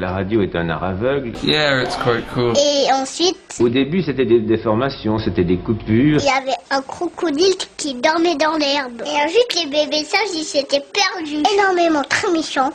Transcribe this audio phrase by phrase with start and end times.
[0.00, 1.32] La radio est un art aveugle.
[1.42, 2.52] Yeah, it's quite cool.
[2.56, 6.20] Et ensuite, Au début, c'était des déformations, c'était des coupures.
[6.20, 9.02] il y avait un crocodile qui dormait dans l'herbe.
[9.04, 11.42] Et ensuite, les bébés sages, ils s'étaient perdus.
[11.52, 12.70] Énormément, très méchants.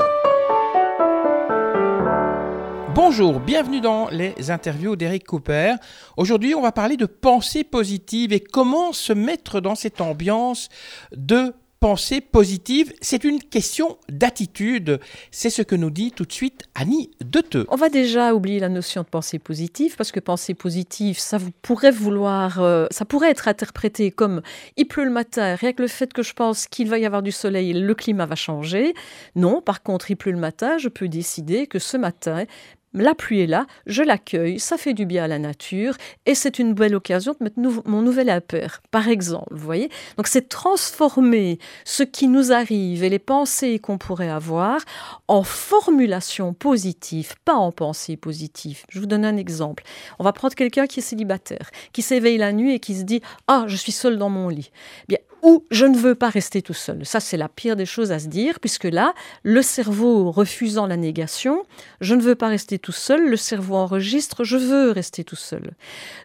[2.94, 5.76] Bonjour, bienvenue dans les interviews d'Eric Cooper.
[6.18, 10.68] Aujourd'hui, on va parler de pensée positive et comment se mettre dans cette ambiance
[11.16, 11.54] de
[11.84, 12.94] pensée positive.
[13.02, 15.02] C'est une question d'attitude.
[15.32, 17.66] C'est ce que nous dit tout de suite Annie Deteux.
[17.68, 21.92] On va déjà oublier la notion de pensée positive parce que pensée positive, ça pourrait
[21.92, 24.42] vouloir, euh, ça pourrait être interprété comme
[24.78, 27.22] il pleut le matin, rien que le fait que je pense qu'il va y avoir
[27.22, 28.94] du soleil, le climat va changer.
[29.36, 32.46] Non, par contre, il pleut le matin, je peux décider que ce matin,
[32.94, 36.60] la pluie est là, je l'accueille, ça fait du bien à la nature et c'est
[36.60, 41.60] une belle occasion de mettre mon nouvel appart, par exemple, vous voyez Donc c'est transformer
[41.86, 44.82] ce qui nous arrive et les pensées qu'on pourrait avoir
[45.28, 48.84] en formulation positive, pas en pensée positive.
[48.90, 49.84] Je vous donne un exemple.
[50.20, 53.22] On va prendre quelqu'un qui est célibataire, qui s'éveille la nuit et qui se dit
[53.48, 54.72] Ah, je suis seul dans mon lit.
[55.08, 57.06] Bien, ou je ne veux pas rester tout seul.
[57.06, 59.14] Ça, c'est la pire des choses à se dire, puisque là,
[59.44, 61.64] le cerveau refusant la négation,
[62.02, 65.74] je ne veux pas rester tout seul, le cerveau enregistre, je veux rester tout seul.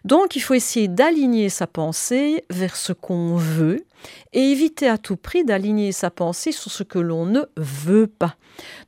[0.05, 3.85] Donc, il faut essayer d'aligner sa pensée vers ce qu'on veut
[4.33, 8.35] et éviter à tout prix d'aligner sa pensée sur ce que l'on ne veut pas.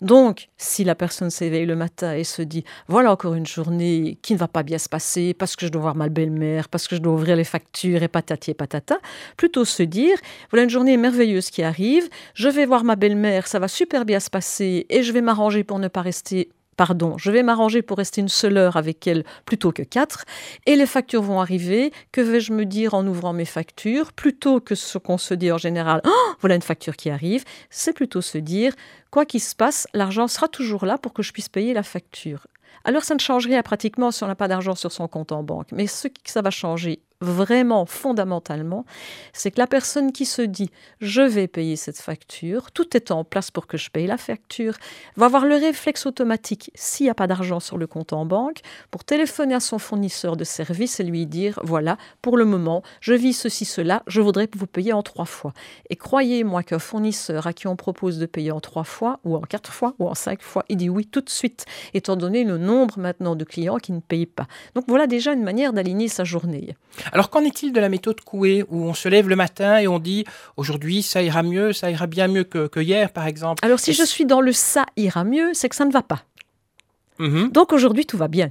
[0.02, 4.34] Donc, si la personne s'éveille le matin et se dit voilà encore une journée qui
[4.34, 6.96] ne va pas bien se passer parce que je dois voir ma belle-mère, parce que
[6.96, 9.00] je dois ouvrir les factures et patati et patata,
[9.38, 10.18] plutôt se dire
[10.52, 14.20] voilà une journée merveilleuse qui arrive, je vais voir ma belle-mère, ça va super bien
[14.20, 17.98] se passer et je vais m'arranger pour ne pas rester Pardon, je vais m'arranger pour
[17.98, 20.26] rester une seule heure avec elle plutôt que quatre,
[20.66, 21.92] et les factures vont arriver.
[22.12, 24.14] Que vais-je me dire en ouvrant mes factures?
[24.14, 27.94] Plutôt que ce qu'on se dit en général, Oh, voilà une facture qui arrive, c'est
[27.94, 28.74] plutôt se dire,
[29.12, 32.48] quoi qu'il se passe, l'argent sera toujours là pour que je puisse payer la facture.
[32.84, 35.44] Alors ça ne change rien pratiquement si on n'a pas d'argent sur son compte en
[35.44, 38.86] banque, mais ce que ça va changer vraiment fondamentalement,
[39.34, 43.24] c'est que la personne qui se dit je vais payer cette facture, tout est en
[43.24, 44.74] place pour que je paye la facture,
[45.16, 48.62] va avoir le réflexe automatique, s'il n'y a pas d'argent sur le compte en banque,
[48.90, 53.14] pour téléphoner à son fournisseur de service et lui dire voilà, pour le moment, je
[53.14, 55.54] vis ceci, cela, je voudrais que vous payiez en trois fois.
[55.90, 59.42] Et croyez-moi qu'un fournisseur à qui on propose de payer en trois fois, ou en
[59.42, 62.58] quatre fois, ou en cinq fois, il dit oui tout de suite, étant donné le
[62.58, 64.48] nombre maintenant de clients qui ne payent pas.
[64.76, 66.76] Donc voilà déjà une manière d'aligner sa journée.
[67.12, 70.00] Alors qu'en est-il de la méthode Coué où on se lève le matin et on
[70.00, 70.26] dit
[70.58, 73.64] aujourd'hui ça ira mieux, ça ira bien mieux que, que hier par exemple?
[73.66, 76.24] Alors si je suis dans le ça ira mieux, c'est que ça ne va pas.
[77.20, 77.52] Mhm.
[77.52, 78.50] Donc aujourd'hui, tout va bien.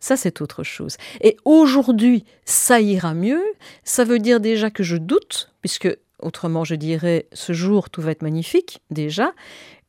[0.00, 0.96] Ça, c'est autre chose.
[1.22, 3.42] Et aujourd'hui, ça ira mieux.
[3.84, 8.10] Ça veut dire déjà que je doute, puisque autrement, je dirais, ce jour, tout va
[8.10, 9.32] être magnifique, déjà.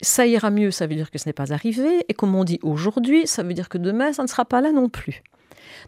[0.01, 2.05] Ça ira mieux, ça veut dire que ce n'est pas arrivé.
[2.07, 4.71] Et comme on dit aujourd'hui, ça veut dire que demain, ça ne sera pas là
[4.71, 5.21] non plus.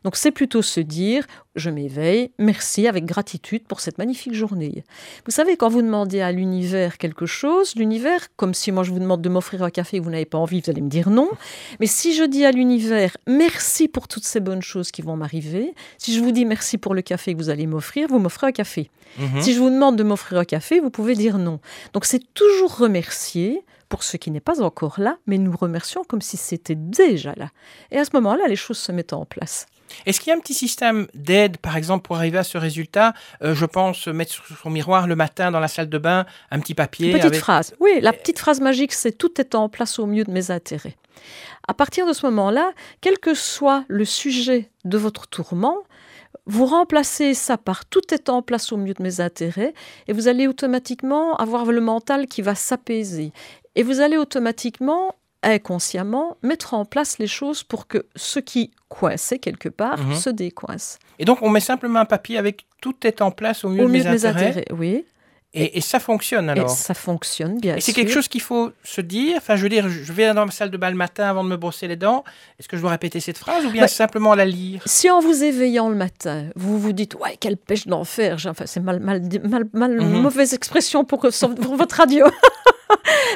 [0.03, 4.83] Donc c'est plutôt se dire, je m'éveille, merci avec gratitude pour cette magnifique journée.
[5.25, 8.99] Vous savez, quand vous demandez à l'univers quelque chose, l'univers, comme si moi je vous
[8.99, 11.29] demande de m'offrir un café et vous n'avez pas envie, vous allez me dire non.
[11.79, 15.73] Mais si je dis à l'univers, merci pour toutes ces bonnes choses qui vont m'arriver,
[15.97, 18.51] si je vous dis merci pour le café que vous allez m'offrir, vous m'offrez un
[18.51, 18.89] café.
[19.17, 19.41] Mhm.
[19.41, 21.59] Si je vous demande de m'offrir un café, vous pouvez dire non.
[21.93, 26.21] Donc c'est toujours remercier pour ce qui n'est pas encore là, mais nous remercions comme
[26.21, 27.49] si c'était déjà là.
[27.91, 29.65] Et à ce moment-là, les choses se mettent en place.
[30.05, 33.13] Est-ce qu'il y a un petit système d'aide, par exemple, pour arriver à ce résultat?
[33.41, 36.59] Euh, Je pense mettre sur son miroir le matin dans la salle de bain un
[36.59, 37.11] petit papier.
[37.13, 37.73] Petite avec- phrase.
[37.79, 40.97] Oui, la petite phrase magique, c'est tout est en place au mieux de mes intérêts.
[41.69, 45.77] À partir de ce moment-là, quel que soit le sujet de votre tourment,
[46.45, 49.73] vous remplacez ça par tout est en place au mieux de mes intérêts
[50.07, 53.31] et vous allez automatiquement avoir le mental qui va s'apaiser.
[53.77, 59.39] Et vous allez automatiquement, inconsciemment, mettre en place les choses pour que ce qui coinçait
[59.39, 60.15] quelque part Mhm.
[60.15, 60.97] se décoince.
[61.19, 63.87] Et donc, on met simplement un papier avec tout est en place au mieux, Au
[63.87, 64.47] de, mieux mes de mes intérêts.
[64.49, 65.05] intérêts, oui.
[65.53, 68.71] Et, et ça fonctionne alors Et ça fonctionne bien Et c'est quelque chose qu'il faut
[68.83, 69.37] se dire.
[69.37, 71.49] Enfin, je veux dire, je vais dans ma salle de bain le matin avant de
[71.49, 72.23] me brosser les dents.
[72.59, 74.81] Est-ce que je dois répéter cette phrase ou bien Bah, simplement la lire?
[74.85, 78.81] Si en vous éveillant le matin, vous vous dites ouais quelle pêche d'enfer, enfin c'est
[78.81, 80.21] mal mal mal, mal Mhm.
[80.21, 81.29] mauvaise expression pour, que-
[81.61, 82.25] pour votre radio.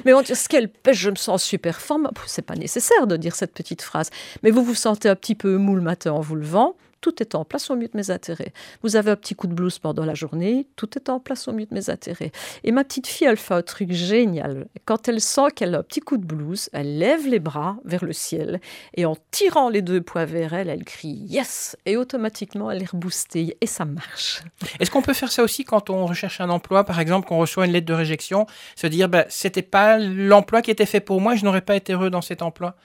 [0.05, 2.09] Mais on dit quelle pêche, je me sens super forme.
[2.25, 4.09] C'est pas nécessaire de dire cette petite phrase.
[4.43, 6.75] Mais vous vous sentez un petit peu mou le matin en vous levant.
[7.01, 8.53] Tout est en place au mieux de mes intérêts.
[8.83, 11.51] Vous avez un petit coup de blues pendant la journée, tout est en place au
[11.51, 12.31] mieux de mes intérêts.
[12.63, 14.67] Et ma petite fille, elle fait un truc génial.
[14.85, 18.05] Quand elle sent qu'elle a un petit coup de blues, elle lève les bras vers
[18.05, 18.61] le ciel
[18.93, 22.91] et en tirant les deux poings vers elle, elle crie yes et automatiquement elle est
[22.91, 24.43] reboostée et ça marche.
[24.79, 27.65] Est-ce qu'on peut faire ça aussi quand on recherche un emploi, par exemple, qu'on reçoit
[27.65, 28.45] une lettre de réjection,
[28.75, 31.93] se dire, bah, c'était pas l'emploi qui était fait pour moi, je n'aurais pas été
[31.93, 32.75] heureux dans cet emploi?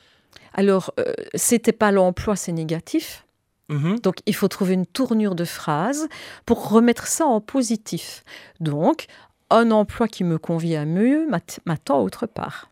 [0.54, 3.25] Alors, euh, c'était pas l'emploi, c'est négatif.
[3.68, 3.98] Mhm.
[4.00, 6.08] Donc, il faut trouver une tournure de phrase
[6.44, 8.22] pour remettre ça en positif.
[8.60, 9.06] Donc,
[9.50, 12.70] un emploi qui me convient mieux m'att- m'attend autre part.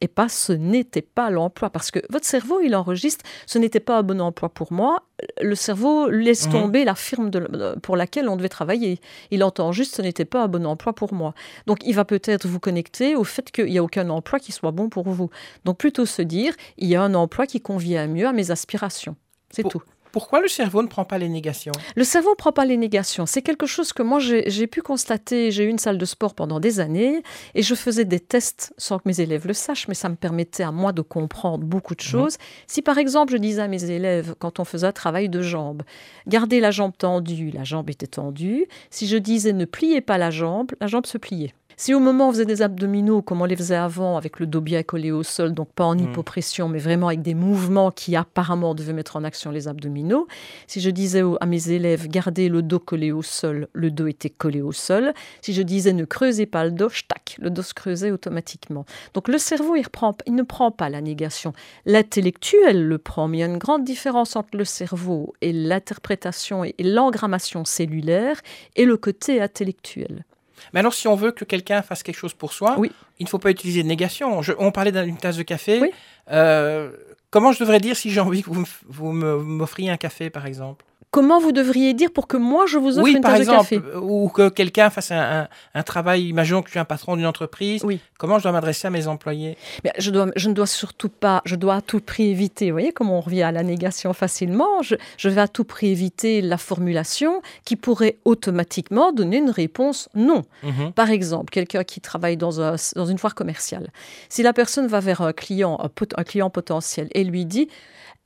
[0.00, 1.70] Et pas ce n'était pas l'emploi.
[1.70, 5.02] Parce que votre cerveau, il enregistre ce n'était pas un bon emploi pour moi.
[5.40, 6.52] Le cerveau laisse Mhm.
[6.52, 9.00] tomber la firme de- de- pour laquelle on devait travailler.
[9.32, 11.34] Il entend juste ce n'était pas un bon emploi pour moi.
[11.66, 14.70] Donc, il va peut-être vous connecter au fait qu'il n'y a aucun emploi qui soit
[14.70, 15.30] bon pour vous.
[15.64, 19.16] Donc, plutôt se dire il y a un emploi qui convient mieux à mes aspirations.
[19.50, 19.82] C'est tout.
[20.12, 21.72] Pourquoi le cerveau ne prend pas les négations?
[21.96, 23.26] Le cerveau ne prend pas les négations.
[23.26, 25.50] C'est quelque chose que moi, j'ai pu constater.
[25.50, 27.22] J'ai eu une salle de sport pendant des années
[27.54, 30.62] et je faisais des tests sans que mes élèves le sachent, mais ça me permettait
[30.62, 32.36] à moi de comprendre beaucoup de choses.
[32.66, 35.82] Si par exemple, je disais à mes élèves, quand on faisait un travail de jambe,
[36.26, 38.66] gardez la jambe tendue, la jambe était tendue.
[38.90, 41.54] Si je disais ne pliez pas la jambe, la jambe se pliait.
[41.80, 44.46] Si au moment où on faisait des abdominaux, comme on les faisait avant, avec le
[44.48, 46.00] dos bien collé au sol, donc pas en Mm.
[46.00, 50.26] hypopression, mais vraiment avec des mouvements qui apparemment devaient mettre en action les abdominaux,
[50.66, 54.28] si je disais à mes élèves, gardez le dos collé au sol, le dos était
[54.28, 55.14] collé au sol.
[55.40, 58.84] Si je disais, ne creusez pas le dos, tac, le dos se creusait automatiquement.
[59.14, 61.52] Donc le cerveau, il, reprend- il ne prend pas la négation.
[61.86, 66.64] L'intellectuel le prend, mais il y a une grande différence entre le cerveau et l'interprétation
[66.64, 68.40] et l'engrammation cellulaire
[68.74, 70.24] et le côté intellectuel.
[70.72, 72.90] Mais alors, si on veut que quelqu'un fasse quelque chose pour soi, Oui.
[73.18, 74.42] il ne faut pas utiliser de négation.
[74.42, 75.80] Je- on parlait d'une tasse de café.
[75.80, 75.90] Oui.
[76.30, 76.90] Euh,
[77.30, 80.84] comment je devrais dire si j'ai envie que vous, m'offriez un café, par exemple?
[81.10, 83.80] Comment vous devriez dire pour que moi je vous offre Oui, une tasse exemple, de
[83.80, 83.96] café?
[83.96, 86.28] ou que quelqu'un fasse un, un- un travail.
[86.28, 87.82] Imaginons que je suis un patron d'une entreprise.
[87.82, 87.98] Oui.
[88.18, 89.56] Comment je dois m'adresser à mes employés?
[89.84, 92.74] Mais je, dois, je ne dois surtout pas, je dois à tout prix éviter, vous
[92.74, 96.42] voyez comment on revient à la négation facilement, je, je vais à tout prix éviter
[96.42, 100.42] la formulation qui pourrait automatiquement donner une réponse non.
[100.62, 100.92] Mhm.
[100.92, 103.90] Par exemple, quelqu'un qui travaille dans, un- dans une foire commerciale,
[104.28, 107.68] si la personne va vers un client, un, pot- un client potentiel et lui dit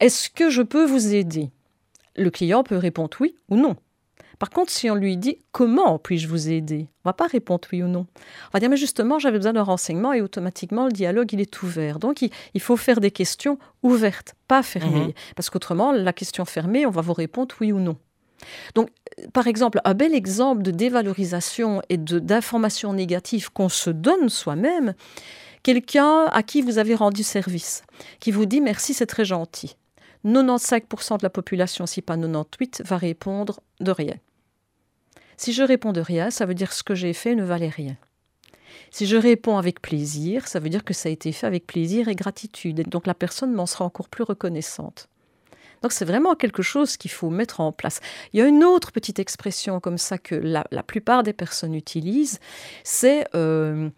[0.00, 1.50] Est-ce que je peux vous aider?
[2.16, 3.76] Le client peut répondre oui ou non.
[4.38, 6.88] Par contre, si on lui dit Comment puis-je vous aider?
[7.04, 8.06] On va pas répondre oui ou non.
[8.16, 11.62] On va dire Mais justement, j'avais besoin d'un renseignement et automatiquement, le dialogue, il est
[11.62, 11.98] ouvert.
[11.98, 15.06] Donc, il, il faut faire des questions ouvertes, pas fermées.
[15.06, 15.12] Mhm.
[15.36, 17.96] Parce qu'autrement, la question fermée, on va vous répondre oui ou non.
[18.74, 18.88] Donc,
[19.20, 24.28] euh, par exemple, un bel exemple de dévalorisation et de- d'information négative qu'on se donne
[24.28, 24.94] soi-même,
[25.62, 27.84] quelqu'un à qui vous avez rendu service,
[28.18, 29.76] qui vous dit merci, c'est très gentil.
[30.24, 34.14] 95% de la population, si pas 98, va répondre de rien.
[35.36, 37.68] Si je réponds de rien, ça veut dire que ce que j'ai fait ne valait
[37.68, 37.96] rien.
[38.90, 42.08] Si je réponds avec plaisir, ça veut dire que ça a été fait avec plaisir
[42.08, 42.78] et gratitude.
[42.80, 45.08] Et donc la personne m'en sera encore plus reconnaissante.
[45.82, 48.00] Donc c'est vraiment quelque chose qu'il faut mettre en place.
[48.32, 52.38] Il y a une autre petite expression comme ça que la, plupart des personnes utilisent,
[52.84, 53.90] c'est euh,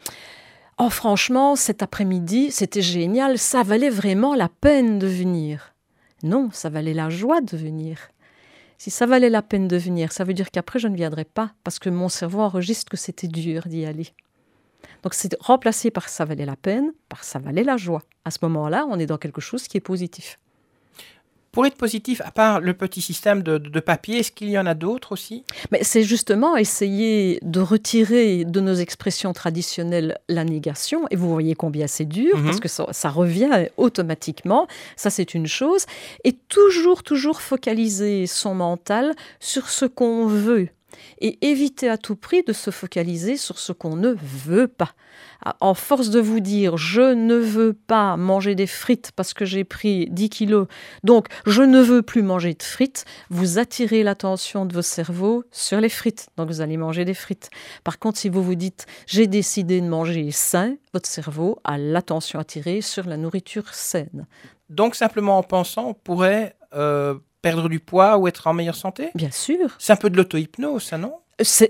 [0.78, 5.73] Oh franchement, cet après-midi, c'était génial, ça valait vraiment la peine de venir.
[6.24, 8.08] Non, ça valait la joie de venir.
[8.78, 11.52] Si ça valait la peine de venir, ça veut dire qu'après je ne viendrai pas
[11.62, 14.08] parce que mon cerveau enregistre que c'était dur d'y aller.
[15.02, 18.02] Donc c'est remplacé par ça valait la peine, par ça valait la joie.
[18.24, 20.38] À ce moment-là, on est dans quelque chose qui est positif.
[21.54, 24.66] Pour être positif, à part le petit système de, de papier, est-ce qu'il y en
[24.66, 25.44] a d'autres aussi?
[25.70, 31.54] Mais c'est justement essayer de retirer de nos expressions traditionnelles la négation, et vous voyez
[31.54, 32.44] combien c'est dur, Mhm.
[32.44, 34.66] parce que ça, ça revient automatiquement,
[34.96, 35.86] ça c'est une chose,
[36.24, 40.68] et toujours, toujours focaliser son mental sur ce qu'on veut,
[41.20, 44.92] et éviter à tout prix de se focaliser sur ce qu'on ne veut pas.
[45.44, 49.44] À- En force de vous dire je ne veux pas manger des frites parce que
[49.44, 50.66] j'ai pris 10 kilos,
[51.04, 55.80] donc je ne veux plus manger de frites, vous attirez l'attention de vos cerveaux sur
[55.80, 56.28] les frites.
[56.36, 57.50] Donc vous allez manger des frites.
[57.84, 62.38] Par contre, si vous vous dites j'ai décidé de manger sain, votre cerveau a l'attention
[62.38, 64.26] attirée sur la nourriture saine.
[64.70, 69.10] Donc, simplement en pensant, on pourrait euh, perdre du poids ou être en meilleure santé?
[69.14, 69.76] Bien sûr.
[69.78, 71.12] C'est un peu de l'auto-hypnose, ça, non?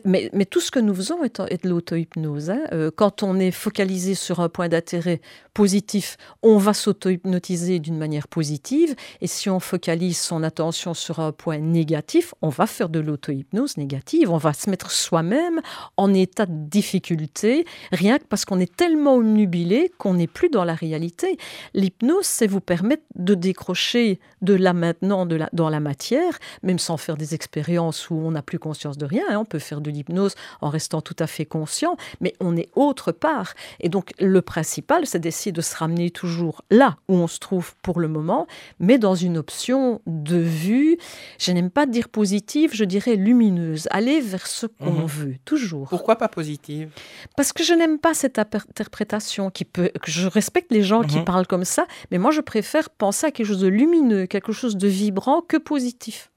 [0.04, 2.50] Mais, tout ce que nous faisons est, de l'auto-hypnose.
[2.50, 2.61] hein.
[2.73, 5.21] Euh, quand on est focalisé sur un point d'intérêt
[5.54, 8.94] positif, on va s'auto-hypnotiser d'une manière positive.
[9.23, 13.78] Et si on focalise son attention sur un point négatif, on va faire de l'auto-hypnose
[13.78, 14.30] négative.
[14.30, 15.61] On va se mettre soi-même
[15.97, 20.64] en état de difficulté, rien que parce qu'on est tellement omnubilé qu'on n'est plus dans
[20.64, 21.38] la réalité.
[21.73, 26.97] L'hypnose, c'est vous permettre de décrocher de là maintenant la, dans la matière, même sans
[26.99, 29.25] faire des expériences où on n'a plus conscience de rien.
[29.30, 29.44] hein.
[29.54, 33.54] Peut faire de l'hypnose en restant tout à fait conscient, mais on est autre part.
[33.78, 37.75] Et donc le principal, c'est d'essayer de se ramener toujours là où on se trouve
[37.82, 38.49] pour le moment,
[38.80, 40.96] mais dans une option de vue,
[41.38, 45.06] je n'aime pas dire positive, je dirais lumineuse, aller vers ce qu'on Mhm.
[45.06, 45.88] veut, toujours.
[45.88, 46.90] Pourquoi pas positive?
[47.37, 49.90] Parce que je n'aime pas cette interprétation qui peut.
[50.06, 51.25] Je respecte les gens qui Mhm.
[51.25, 54.76] parlent comme ça, mais moi je préfère penser à quelque chose de lumineux, quelque chose
[54.76, 56.30] de vibrant que positif.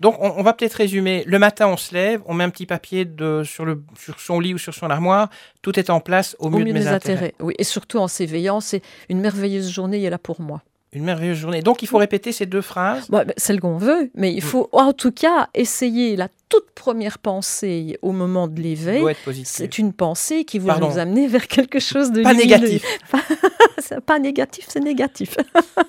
[0.00, 1.24] Donc, on, on va peut-être résumer.
[1.26, 4.40] Le matin, on se lève, on met un petit papier de, sur, le, sur son
[4.40, 5.30] lit ou sur son armoire.
[5.62, 7.34] Tout est en place au, Au mieux de mes intérêts.
[7.40, 10.62] Oui, et surtout en s'éveillant, c'est une merveilleuse journée, elle est là pour moi.
[10.94, 11.60] Une merveilleuse journée.
[11.60, 13.08] Donc, il faut répéter ces deux phrases.
[13.08, 14.34] Bon, ben, celle qu'on veut, mais Mm.
[14.36, 19.02] il faut en tout cas essayer la toute première pensée au moment de l'éveil.
[19.44, 22.84] C'est une pensée qui va nous amener vers quelque chose de Pas négatif.
[24.06, 25.36] Pas négatif, c'est négatif.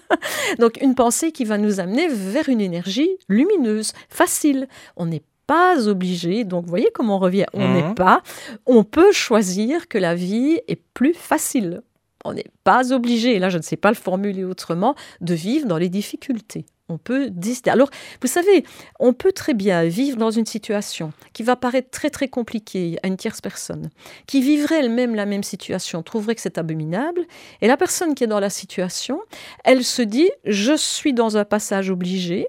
[0.60, 4.68] Donc une pensée qui va nous amener vers une énergie lumineuse, facile.
[4.98, 7.74] On n'est pas obligé, donc vous voyez comment on revient, on Mhm.
[7.76, 8.24] n'est pas,
[8.66, 11.82] on peut choisir que la vie est plus facile.
[12.25, 15.77] On n'est pas obligé, là je ne sais pas le formuler autrement, de vivre dans
[15.77, 16.65] les difficultés.
[16.88, 17.72] On peut décider.
[17.72, 17.89] Alors,
[18.22, 18.63] vous savez,
[19.00, 23.08] on peut très bien vivre dans une situation qui va paraître très très compliquée à
[23.08, 23.89] une tierce personne,
[24.27, 27.22] qui vivrait elle-même la même situation, trouverait que c'est abominable,
[27.62, 29.20] et la personne qui est dans la situation,
[29.63, 32.48] elle se dit, je suis dans un passage obligé,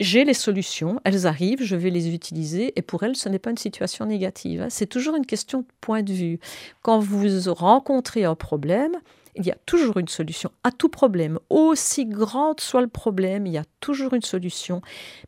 [0.00, 3.50] j'ai les solutions, elles arrivent, je vais les utiliser, et pour elle, ce n'est pas
[3.50, 4.62] une situation négative.
[4.62, 4.70] hein.
[4.70, 6.38] C'est toujours une question de point de vue.
[6.82, 8.92] Quand vous rencontrez un problème,
[9.34, 11.38] il y a toujours une solution à tout problème.
[11.50, 14.82] Aussi grande soit le problème, il y a toujours une solution.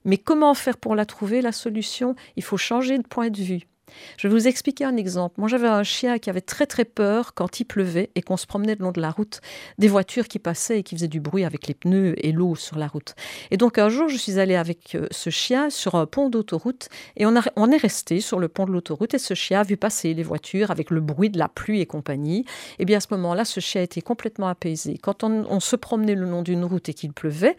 [0.04, 2.16] Mais comment faire pour la trouver, la solution?
[2.36, 3.69] Il faut changer de point de vue.
[4.16, 5.34] Je vais vous expliquer un exemple.
[5.38, 8.46] Moi, j'avais un chien qui avait très très peur quand il pleuvait et qu'on se
[8.46, 9.40] promenait le long de la route,
[9.78, 12.78] des voitures qui passaient et qui faisaient du bruit avec les pneus et l'eau sur
[12.78, 13.14] la route.
[13.50, 16.88] Et donc un jour, je suis allée avec euh, ce chien sur un pont d'autoroute
[17.16, 19.62] et on, a- on est resté sur le pont de l'autoroute et ce chien a
[19.64, 22.44] vu passer les voitures avec le bruit de la pluie et compagnie.
[22.78, 24.98] Et bien à ce moment-là, ce chien était complètement apaisé.
[25.02, 27.56] Quand on, on se promenait le long d'une route et qu'il pleuvait,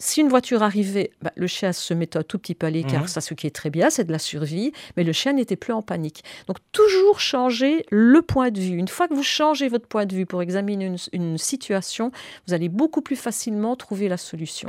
[0.00, 3.02] si une voiture arrivait, bah, le chien se mettait un tout petit peu à l'écart,
[3.02, 3.08] Mhm.
[3.08, 5.72] ça ce qui est très bien, c'est de la survie, mais le chien n'était plus
[5.72, 6.22] en panique.
[6.46, 8.76] Donc toujours changer le point de vue.
[8.76, 12.12] Une fois que vous changez votre point de vue pour examiner une, une situation,
[12.46, 14.68] vous allez beaucoup plus facilement trouver la solution.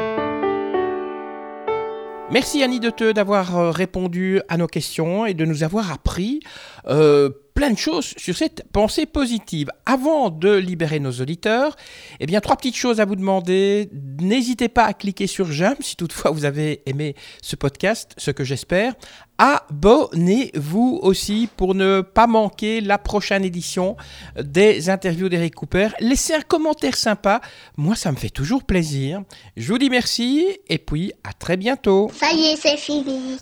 [2.32, 6.42] Merci Annie Deteux d'avoir euh, répondu à nos questions et de nous avoir appris
[6.88, 9.70] euh, plein de choses sur cette pensée positive.
[9.86, 11.76] Avant de libérer nos auditeurs,
[12.22, 13.90] eh bien trois petites choses à vous demander.
[14.22, 18.46] N'hésitez pas à cliquer sur j'aime si toutefois vous avez aimé ce podcast, ce que
[18.46, 18.94] j'espère.
[19.40, 23.98] Abonnez-vous aussi pour ne pas manquer la prochaine édition
[24.42, 25.90] des interviews d'Eric Cooper.
[26.00, 27.42] Laissez un commentaire sympa,
[27.76, 29.22] moi ça me fait toujours plaisir.
[29.58, 32.10] Je vous dis merci et puis à très bientôt.
[32.18, 33.38] Ça y est, c'est fini.